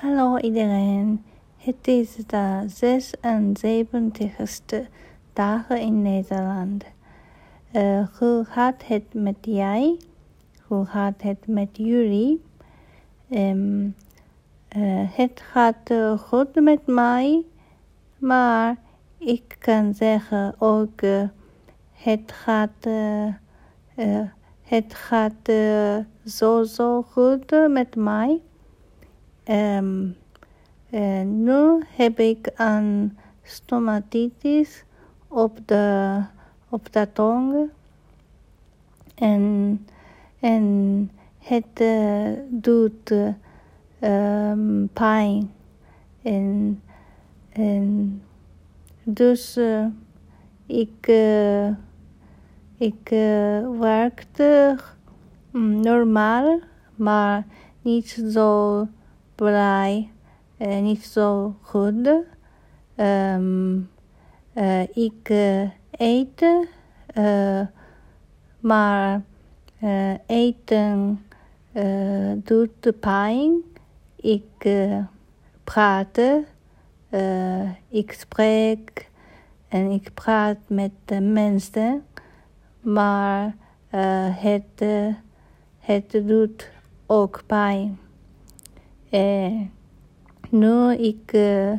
[0.00, 1.24] Hallo iedereen,
[1.56, 4.86] het is de 76ste
[5.32, 6.84] dag in Nederland.
[7.72, 9.98] Uh, hoe gaat het met jij?
[10.66, 12.42] Hoe gaat het met jullie?
[13.30, 13.94] Um,
[14.76, 17.44] uh, het gaat uh, goed met mij,
[18.18, 18.76] maar
[19.18, 21.00] ik kan zeggen ook,
[21.92, 22.88] het gaat,
[24.62, 25.52] het gaat
[26.24, 28.40] zo zo goed met mij.
[29.50, 30.16] Um,
[31.42, 34.84] nu heb ik een stomatitis
[35.28, 36.16] op de,
[36.68, 37.70] op de tong.
[39.14, 39.86] En,
[40.40, 43.10] en het uh, doet
[44.00, 45.50] um, pijn.
[46.22, 46.82] En,
[47.52, 48.22] en
[49.02, 49.86] dus uh,
[50.66, 51.06] ik,
[52.76, 53.08] ik
[53.78, 54.78] werkte
[55.50, 56.58] mm, normaal,
[56.96, 57.44] maar
[57.82, 58.86] niet zo
[59.40, 60.10] blij,
[60.58, 62.08] uh, niet zo goed.
[62.96, 63.90] Um,
[64.92, 66.44] ik uh, eet,
[68.60, 69.22] maar
[70.26, 71.24] eten
[72.34, 73.62] doet pijn.
[74.16, 74.68] Ik
[75.64, 76.20] praat,
[77.88, 79.10] ik spreek
[79.68, 82.04] en ik praat met de mensen,
[82.80, 83.54] maar
[84.34, 84.84] het,
[85.78, 86.70] het doet
[87.06, 87.98] ook pijn.
[89.10, 89.60] Eh,
[90.50, 91.72] nu ik, uh,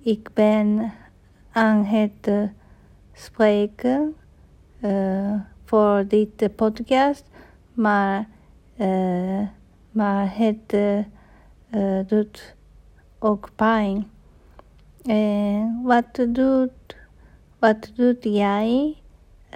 [0.00, 0.92] ik ben
[1.52, 2.42] aan het uh,
[3.12, 4.14] spreken
[4.80, 5.34] uh,
[5.64, 7.24] voor dit podcast,
[7.72, 8.28] maar,
[9.90, 10.76] maar het
[12.08, 12.56] doet
[13.18, 14.06] ook pijn.
[15.82, 16.96] wat, doet,
[17.58, 18.96] wat doet jij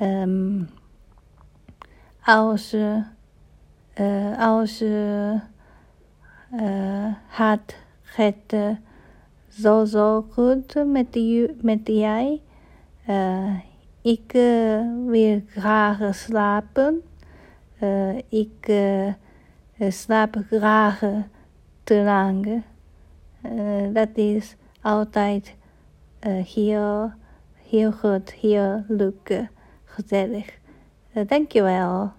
[0.03, 0.69] um,
[2.25, 2.77] als,
[4.39, 4.83] als
[7.27, 8.69] had het uh,
[9.49, 12.41] zo zo goed met, u, met jij.
[13.09, 13.59] Uh,
[14.03, 14.33] ik
[15.07, 17.03] wil graag slapen.
[18.29, 18.73] ik
[19.89, 21.03] slaap graag
[21.85, 22.63] te lang.
[23.93, 25.55] dat is altijd
[26.21, 27.13] heel,
[27.69, 29.49] heel goed, heel leuk,
[29.85, 30.59] gezellig.
[31.27, 32.13] dankjewel.